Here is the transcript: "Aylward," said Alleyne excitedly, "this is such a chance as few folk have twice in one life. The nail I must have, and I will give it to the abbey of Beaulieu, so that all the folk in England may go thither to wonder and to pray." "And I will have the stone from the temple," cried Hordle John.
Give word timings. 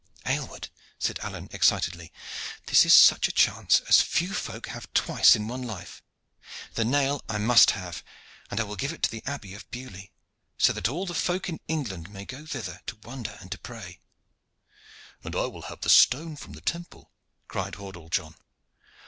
"Aylward," 0.25 0.69
said 0.97 1.19
Alleyne 1.19 1.47
excitedly, 1.51 2.11
"this 2.65 2.85
is 2.85 2.95
such 2.95 3.27
a 3.27 3.31
chance 3.31 3.81
as 3.81 4.01
few 4.01 4.33
folk 4.33 4.65
have 4.69 4.91
twice 4.95 5.35
in 5.35 5.47
one 5.47 5.61
life. 5.61 6.01
The 6.73 6.83
nail 6.83 7.23
I 7.29 7.37
must 7.37 7.69
have, 7.77 8.03
and 8.49 8.59
I 8.59 8.63
will 8.63 8.75
give 8.77 8.91
it 8.91 9.03
to 9.03 9.11
the 9.11 9.21
abbey 9.27 9.53
of 9.53 9.69
Beaulieu, 9.69 10.07
so 10.57 10.73
that 10.73 10.87
all 10.89 11.05
the 11.05 11.13
folk 11.13 11.49
in 11.49 11.59
England 11.67 12.09
may 12.09 12.25
go 12.25 12.47
thither 12.47 12.81
to 12.87 12.95
wonder 13.03 13.37
and 13.41 13.51
to 13.51 13.59
pray." 13.59 14.01
"And 15.23 15.35
I 15.35 15.45
will 15.45 15.61
have 15.69 15.81
the 15.81 15.89
stone 15.91 16.35
from 16.35 16.53
the 16.53 16.61
temple," 16.61 17.11
cried 17.47 17.75
Hordle 17.75 18.09
John. 18.09 18.33